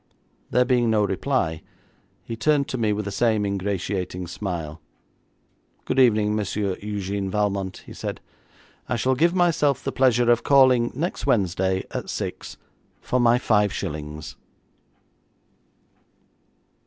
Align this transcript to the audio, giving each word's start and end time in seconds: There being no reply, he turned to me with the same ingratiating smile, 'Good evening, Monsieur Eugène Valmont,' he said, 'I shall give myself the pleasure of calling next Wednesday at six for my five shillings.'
There 0.49 0.65
being 0.65 0.89
no 0.89 1.03
reply, 1.03 1.61
he 2.23 2.35
turned 2.35 2.67
to 2.69 2.77
me 2.79 2.91
with 2.91 3.05
the 3.05 3.11
same 3.11 3.45
ingratiating 3.45 4.25
smile, 4.25 4.81
'Good 5.85 5.99
evening, 5.99 6.35
Monsieur 6.35 6.73
Eugène 6.77 7.29
Valmont,' 7.29 7.83
he 7.85 7.93
said, 7.93 8.19
'I 8.89 8.95
shall 8.95 9.13
give 9.13 9.35
myself 9.35 9.83
the 9.83 9.91
pleasure 9.91 10.31
of 10.31 10.41
calling 10.41 10.91
next 10.95 11.27
Wednesday 11.27 11.85
at 11.91 12.09
six 12.09 12.57
for 12.99 13.19
my 13.19 13.37
five 13.37 13.71
shillings.' 13.71 14.37